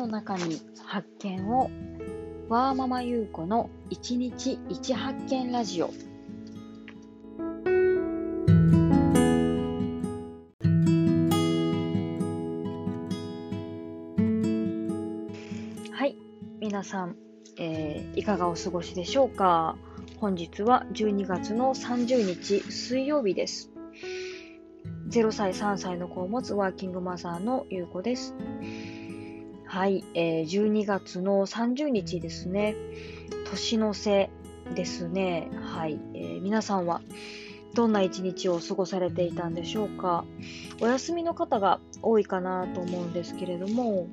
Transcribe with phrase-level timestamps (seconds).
[0.00, 1.70] の中に発見を
[2.48, 5.90] わーママゆうこの一日一発見ラジオ。
[15.92, 16.16] はい
[16.60, 17.16] 皆さん、
[17.58, 19.76] えーいかがお過ごしでしょうか？
[20.16, 23.70] 本日は12月の30日水曜日です。
[25.10, 28.34] 0歳3歳の子を持つワーキングマザーのゆうこです。
[29.70, 32.74] はい、えー12月の30日ですね。
[33.52, 34.28] 年の瀬
[34.74, 35.48] ですね。
[35.62, 37.00] はい、えー皆さんは
[37.74, 40.24] どんな一日を過ごされていたんでしょうか。
[40.80, 44.08] お休みの方が多いかなと思うんですけれども、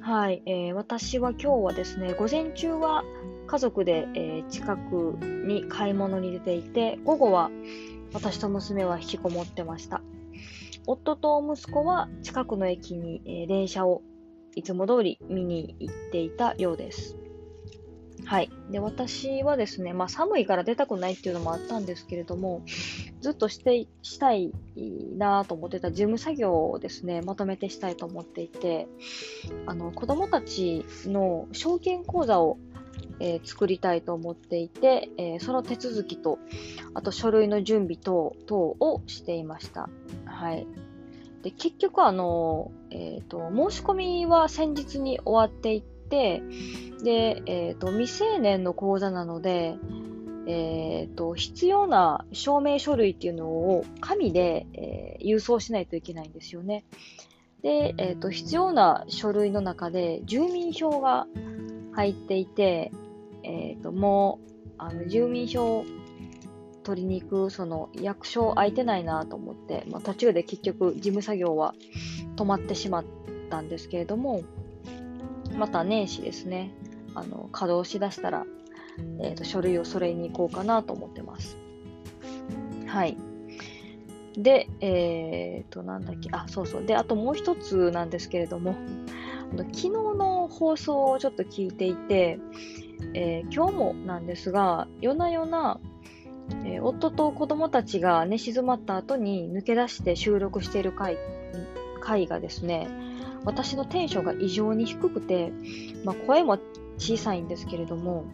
[0.00, 3.04] はい、えー私は今日はですね、午前中は
[3.46, 5.16] 家族で、えー近く
[5.46, 7.50] に買い物に出ていて、午後は
[8.12, 10.02] 私と娘は引きこもってました。
[10.86, 14.02] 夫と息子は近くの駅に、えー電車を
[14.54, 17.16] いつも通り見に行っていたようです。
[18.24, 18.50] はい。
[18.70, 22.62] で、私はですね、まあ寒いから出たくないっていうのもあったんですけれども、
[23.20, 24.52] ずっとして、したい
[25.16, 28.88] なと思ってた事務作業をですね、まとめてしたいと思っていて、
[29.66, 32.58] あの、子供たちの証券口座を、
[33.20, 36.38] えー作りたいと思っていて、えーその手続きと、
[36.94, 39.88] あと書類の準備等等をしていました。
[40.24, 40.66] はい。
[41.42, 46.42] で、結局あの、えっ、と、申し込みは先日に終わっていって、
[47.02, 49.76] で、えっ、と、未成年の口座なので、
[50.46, 56.84] えっ、と、必要な証明書類っていうのを紙で、えー郵送しないといけないんですよね。
[57.62, 61.26] で、えっ、と、必要な書類の中で住民票が
[61.92, 62.90] 入っていて、
[63.44, 65.84] えっ、と、もう、あの、住民票
[66.82, 71.74] 取りに行く、その役所空いてないなと思って、まあ、途中で結局事務作業は
[72.36, 73.04] 止まってしまっ
[73.50, 74.42] たんですけれども、
[75.56, 76.72] また年始ですね、
[77.14, 78.44] あの稼働しだしたら、
[79.20, 81.56] えーと書類をそれに行こうかなと思ってます。
[82.86, 83.16] はい。
[84.36, 86.84] で、えっ、と、なんだっけ、あ、そうそう。
[86.84, 88.74] で、あともう一つなんですけれども、
[89.56, 92.38] 昨日の放送をちょっと聞いていて、
[93.14, 95.80] えー今日もなんですが、夜な夜な、
[96.64, 101.16] えー夫と子供たちが寝静まった後に抜け出して収録している回
[102.00, 102.88] 回がですね、
[103.44, 105.52] 私のテンションが異常に低くて、
[106.04, 106.58] まあ、声も
[106.98, 108.24] 小さいんですけれども、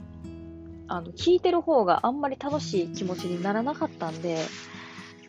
[0.87, 4.39] あの聞いてる方があんまり楽しい気持ちにならなかったんで、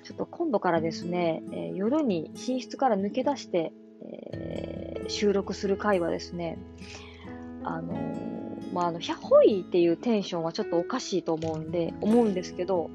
[0.03, 6.59] ちょっと今度からですね、えー夜に寝室から抜け出して、えー収録する回はですね、
[7.63, 7.93] あの
[8.73, 12.89] まあ、あの、ヒャッホイっていうテンションはちょっとおかしいと思うんで、思うんですけど、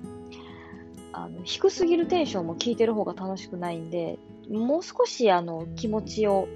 [1.13, 4.19] あの、低すぎるテンションも聞いてる方が楽しくないんで、
[4.51, 6.49] もう少しあの、気持ちを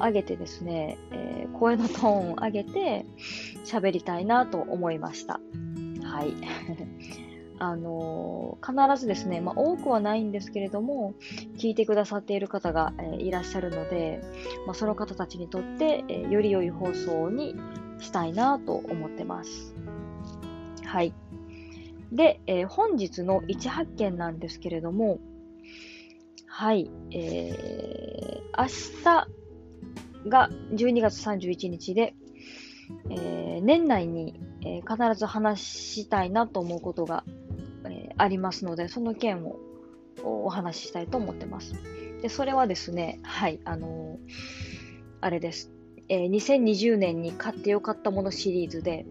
[0.00, 3.06] 上げてですね、えー声のトーンを上げて
[3.64, 5.40] 喋りたいなと思いました。
[6.02, 6.34] はい。
[7.58, 11.14] あのー必ずですね、まあ、多くはないんですけれども、
[11.56, 14.20] 聞いてくださっている方が、えーいらっしゃるので、
[14.66, 17.56] まあ、その方たちにとって、えーより良い放送に
[18.00, 19.74] したいなと思ってます。
[20.84, 21.14] はい。
[22.12, 25.18] で、えー本日の一発見なんですけれども、
[26.46, 28.66] はい、えー、明
[30.24, 32.14] 日が12月31日で、
[33.10, 37.24] えー年内に、えー必ず話したいなと思うことが、
[37.84, 39.58] えーありますので、その件を
[40.24, 41.74] お話ししたいと思ってます。
[42.22, 44.18] で、それはですね、はい、あの
[45.20, 45.75] あれです。
[46.08, 49.06] えー2020年に買ってよかったものシリーズで、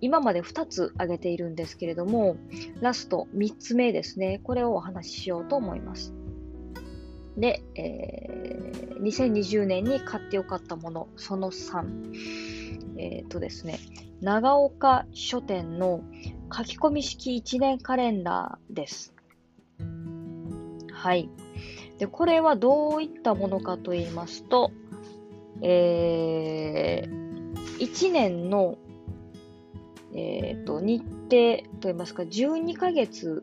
[0.00, 2.36] 今まで2つ挙げているんですけれども、
[2.80, 4.40] ラスト3つ目ですね。
[4.42, 6.12] これをお話ししようと思います。
[7.36, 8.52] で、えー
[9.02, 12.12] 2020年に買ってよかったもの、その3。
[12.98, 13.80] えっ、とですね、
[14.20, 16.02] 長岡書店の
[16.56, 19.12] 書き込み式1年カレンダーです。
[20.92, 21.28] はい。
[21.98, 24.70] で、これはどういったものかと言いますと、
[25.62, 27.08] え
[27.78, 28.78] 1年の、
[30.14, 33.42] えー、と日程といいますか、12ヶ月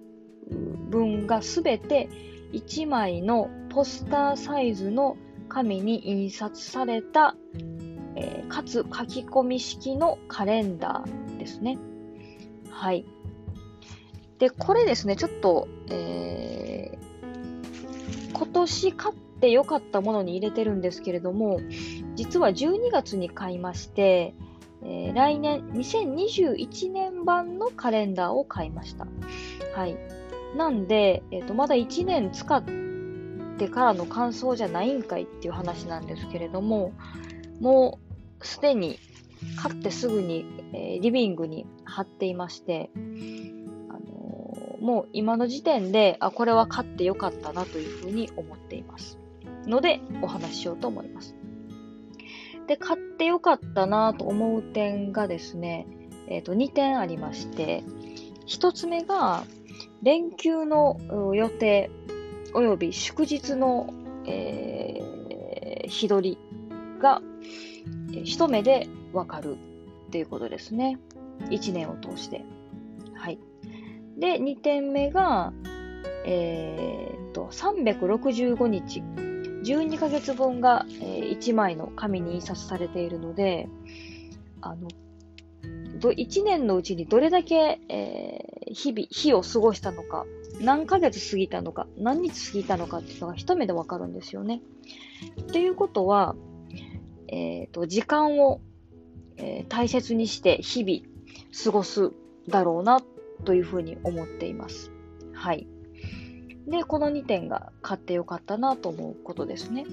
[0.89, 2.09] 分がすべて
[2.53, 5.17] 1枚のポスターサイズの
[5.47, 7.35] 紙に印刷された、
[8.15, 11.77] えーかつ書き込み式のカレンダーですね。
[12.71, 13.05] はい。
[14.39, 17.09] で、これですね、ちょっと、えー
[18.33, 21.59] 今年買って良かったものに入れてるんですけれども、
[22.19, 24.33] 実は12月に買いまして、
[24.83, 29.07] えー来年2021年版のカレンダーを買いました。
[29.73, 29.97] はい。
[30.57, 32.61] なんで、えっ、と、まだ1年使っ
[33.57, 36.91] てからの感想じゃないんかいっていう話なんですけれども、
[37.61, 37.99] も
[38.41, 38.99] うすでに
[39.55, 49.17] 買ってすぐに、えー、リビングに貼っていまして、あのー、もう今の時点で、あ、これは買ってよかったなというふうに思っています。
[49.65, 51.38] ので、お話ししようと思います。
[52.69, 55.87] で、買ってよかったなと思う点がですね、
[56.27, 57.83] えっ、ー、と、2点ありまして、
[58.45, 59.43] 1つ目が、
[60.03, 60.99] 連休の
[61.33, 61.89] 予定
[62.53, 63.91] 及び祝日の、
[64.27, 67.23] えー、日取りが、
[68.23, 69.57] 一目でわかる
[70.07, 70.99] っていうことですね。
[71.49, 72.45] 1年を通して。
[73.15, 73.39] はい。
[74.15, 75.53] で、2点目が、
[76.23, 79.01] えー、っと、365日、
[79.63, 83.67] 12ヶ月分が、えー、1枚の紙に印刷されているので、
[84.61, 84.87] あの、
[86.01, 90.25] 1年のうちにどれだけ、えー、日々、日を過ごしたのか、
[90.61, 94.61] 何ヶ月過ぎたのか、何日過ぎたのかっていうのが一目でわかるんですよね。
[95.41, 96.35] っていうことは、
[97.27, 98.61] え、ー、と、時間を、
[99.37, 101.19] えー、大切にして日々
[101.63, 102.11] 過ごす
[102.47, 103.01] だろうな
[103.45, 104.91] というふうに思っています。
[105.33, 105.67] はい。
[106.69, 109.85] で、この2点が買ってよかったなと思うことですね。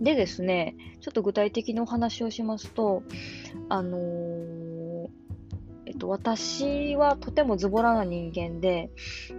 [0.00, 3.02] でですね、ちょっと具体的にお話をしますと、
[3.68, 4.74] あのー
[5.86, 8.90] えっと、私はとてもズボラな人間で、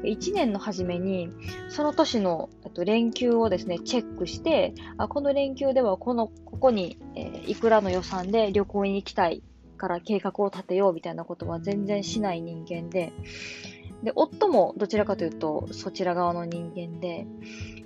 [0.04, 1.30] 1年の初めに、
[1.70, 9.42] その年の、えっと、連休をですね、チェックして、あこの連休ではこの、ここに、えー、いくらの予算で旅行に行きたい
[9.78, 13.12] から計画を立てようみたいなことは全然しない人間で、
[14.04, 17.28] で、夫もどちらかというと、そちら側の人間で、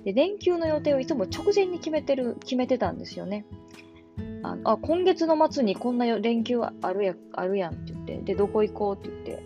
[0.04, 3.44] で、連休の予定をいつも直前に決めてる、決めてたんですよね。
[4.42, 9.44] ああ、今月の末にこんな連休あるやあるやんって言って、で、どこ行こうって言って、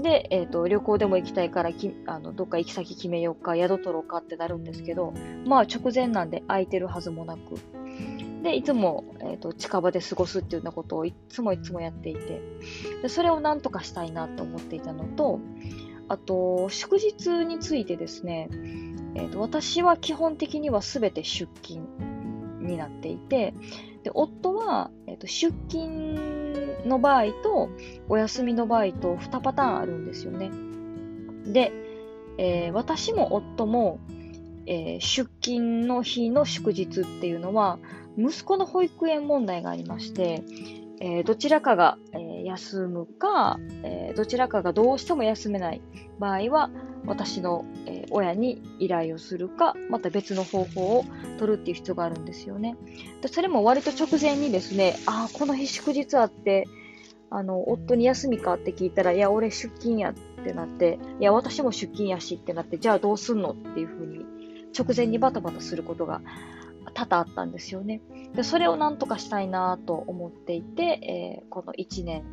[0.00, 5.12] で、えっ、ー、と、旅行でも行きたいからき、あの、どっか行き先決めようか、宿取ろうかってなるんですけど、
[5.46, 7.54] まあ直前なんで空いてるはずもなく、
[8.44, 12.42] で、いつも、え、ー、と、近場で過ごすっていうようなことをいつもいつもやっていて、
[13.00, 15.40] で、それをなんとかしたいなと思っていたのと、
[16.08, 18.50] あと、祝日についてですね、
[19.14, 21.88] え、ー、と、私は基本的には全て出勤
[22.60, 23.54] になっていて、
[24.02, 27.70] で、夫は、えーと、出勤の場合と
[28.10, 30.50] お休みの場合と2パターンあるんですよね。
[31.50, 31.72] で、
[32.36, 34.00] えー、私も夫も、
[34.66, 37.78] えー、出勤の日の祝日っていうのは、
[38.16, 40.42] 息子の保育園問題がありまして、
[41.00, 45.82] えー、どちらかが、えー、休むか、えー、どちらかがどうしても休めない
[46.18, 46.70] 場合は、
[47.06, 51.04] 私の、え親に依頼をするか、また別の方法を
[51.38, 52.76] 取るっていう必要があるんですよね。
[53.20, 56.66] でそれも割と直前にですね、ああ、この日祝日あって、
[57.30, 60.14] あの、夫に休みかって聞いたら、いや、俺出勤やっ
[60.44, 64.24] てなって、いや、私も出勤やしってなって、じゃあどうすんのっていうふうに、
[64.76, 66.22] 直前にバタバタすることが
[66.92, 68.00] 多々あったんですよね。
[68.34, 72.24] で、それをなんとかしたいなと思っていて、えー、この1年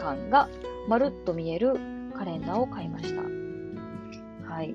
[0.00, 0.48] 間が
[0.88, 1.74] まるっと見える
[2.14, 3.22] カレンダーを買いました。
[4.48, 4.74] はい。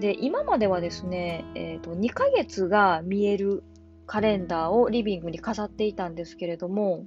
[0.00, 3.62] で、今まではですね、えっ、ー、と、2ヶ月が見える
[4.06, 7.06] カレンダーをリビングに飾っていたんですけれども、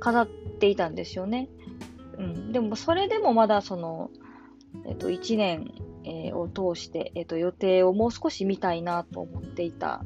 [0.00, 0.28] 飾っ
[0.60, 1.48] ていたんですよね。
[2.18, 2.52] うん。
[2.52, 4.10] でも、それでもまだその、
[4.86, 5.72] えっ、と、1年、
[6.04, 10.04] えー、を通して、えっ、と、予定をもう少し見たいなと思っていた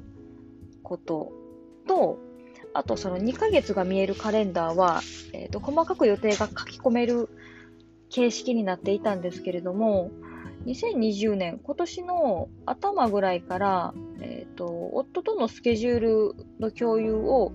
[0.83, 1.33] こと
[1.87, 2.19] と、
[2.75, 5.01] あとその2ヶ月が見えるカレンダーは、
[5.33, 7.29] えっ、と、細かく予定が書き込める
[8.11, 10.11] 形式になっていたんですけれども、
[10.67, 17.53] 2020年、今年の頭ぐらいから、えっ、ー、と、夫とのスケジュールの共有を、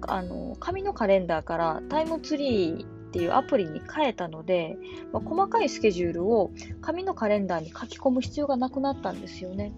[0.00, 4.76] あの、紙のカレンダーからタイムツリーっていうアプリに変えたので、
[5.12, 9.72] まあ、細かいスケジュールを紙のカレンダーに書き込む必要がなくなったんですよね。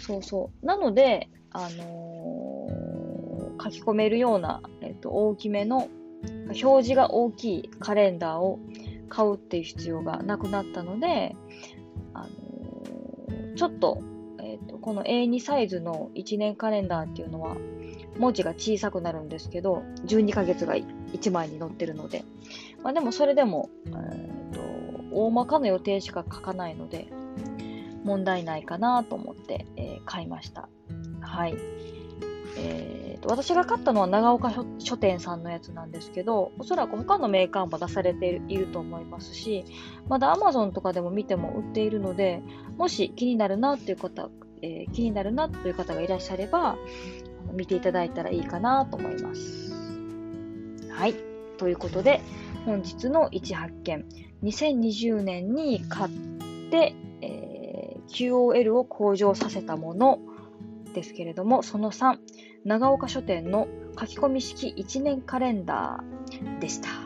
[0.00, 0.66] そうそう。
[0.66, 5.88] なので、あのー、書き込めるような、えっ、と、大きめの、
[6.46, 8.60] 表示が大きいカレンダーを
[9.08, 11.34] 買うっていう必要がなくなったので、
[12.14, 14.02] あのー、ちょっと、
[14.40, 17.56] えーと、この A2 サイズの1年カレンダーっていうのは、
[18.18, 22.24] 文字が小さくなるんですけど、12ヶ月が1枚に載ってるので、
[22.82, 24.60] まあ、でもそれでも、えーと、
[25.12, 27.08] 大まかな予定しか書かないので、
[28.04, 30.68] 問題ないかなと思って、えー、買いました。
[31.20, 31.54] はい。
[32.56, 39.64] えーと、私が買ったのは長岡書店さんのやつなんですけど、おそらく他のメーカーも出されていると思いますし、
[40.08, 42.42] まだ Amazon とかでも見ても売っているので、
[42.76, 44.28] もし気になるなっていう方、
[44.60, 46.76] えー、気になるなという方がいらっしゃれば、
[47.52, 49.72] 見ていただいたらいいかなと思います。
[50.90, 51.14] はい。
[51.58, 52.20] ということで、
[52.64, 54.04] 本日の1発見。
[54.42, 56.10] 2020年に買っ
[56.70, 60.18] て、えー、QOL を向上させたもの
[60.94, 62.18] ですけれども、その3、
[62.64, 63.68] 長岡書店の
[63.98, 67.01] 書き込み式1年カレンダーでした。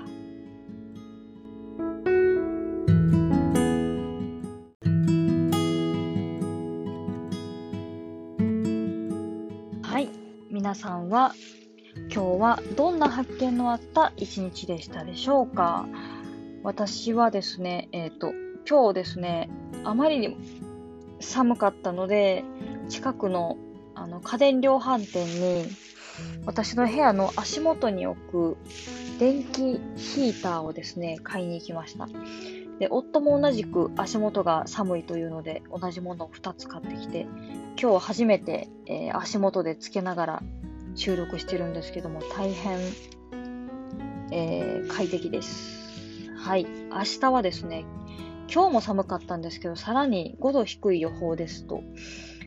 [10.51, 11.35] 皆さんは
[12.13, 15.87] 今日はどんな発見のあった一日でしたでしょうか？
[16.63, 18.33] 私はですね、えっ、ー、と、
[18.69, 19.51] 今日ですね、
[19.85, 20.37] あまりに
[21.21, 22.45] 寒かったので、
[22.89, 23.57] 近くの
[23.95, 25.69] あの家電量販店に
[26.45, 28.57] 私の部屋の足元に置く
[29.19, 32.09] 電気ヒーターをですね、買いに行きました。
[32.79, 37.27] で、夫も同じく足元が寒いというので、同じものを2つ買ってきて、
[37.81, 40.43] 今日初めて、えー、足元でつけながら
[40.95, 42.79] 収録してるんですけども、大変、
[44.31, 46.31] えー、快適です。
[46.37, 46.65] はい。
[46.65, 47.85] 明日はですね、
[48.53, 51.83] 今日も寒かったんですけど、さらに5度低い予報ですと、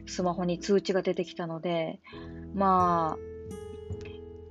[0.06, 2.00] スマホに通知が出てきたので、
[2.54, 3.18] まあ、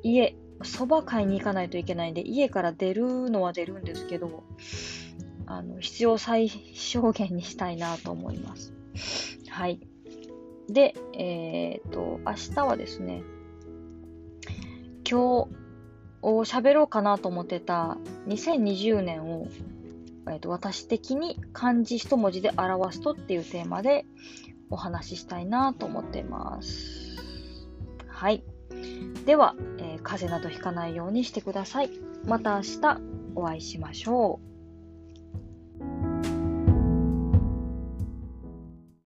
[0.03, 4.45] 家、そば買いに行かないといけないんで、家から出るのは出るんですけど、
[5.51, 8.75] あの、必要最小限にしたいなと思います。
[9.49, 9.81] はい。
[10.69, 13.23] で、えっ、と、明日はですね、
[15.11, 15.49] 今日
[16.23, 19.47] 喋ろうかなと思ってた2020年を、
[20.27, 24.05] えーと私的に漢字一文字で表すとっていうテーマで
[24.69, 27.17] お話ししたいなと思ってます。
[28.07, 28.45] はい。
[29.25, 31.91] では、えー、風邪などひかないようにしてください。
[32.27, 33.01] また明日
[33.35, 34.58] お会いしましょう。